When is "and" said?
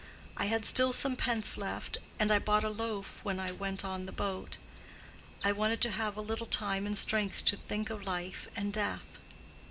2.17-2.31, 6.87-6.97, 8.55-8.73